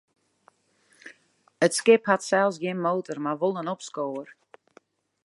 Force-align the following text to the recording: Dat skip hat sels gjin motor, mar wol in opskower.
Dat 1.59 1.73
skip 1.79 2.03
hat 2.09 2.27
sels 2.29 2.57
gjin 2.61 2.83
motor, 2.87 3.17
mar 3.23 3.39
wol 3.41 3.59
in 3.61 3.71
opskower. 3.75 4.27